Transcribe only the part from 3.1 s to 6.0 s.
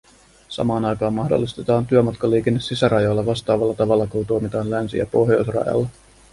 vastaavalla tavalla kuin toimitaan Länsi- ja Pohjoisrajalla.